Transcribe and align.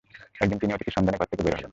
একদিন 0.35 0.57
তিনি 0.59 0.71
অতিথির 0.73 0.95
সন্ধানে 0.97 1.17
ঘর 1.17 1.29
থেকে 1.31 1.43
বের 1.43 1.55
হলেন। 1.55 1.69